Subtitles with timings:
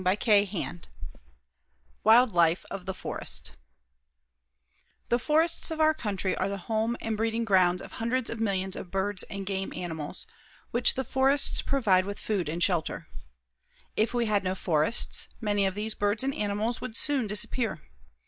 [0.03, 0.79] CHAPTER IV
[2.03, 3.55] WILD LIFE OF THE FOREST
[5.09, 8.75] The forests of our country are the home and breeding grounds of hundreds of millions
[8.75, 10.25] of birds and game animals,
[10.71, 13.09] which the forests provide with food and shelter.
[13.95, 17.83] If we had no forests, many of these birds and animals would soon disappear.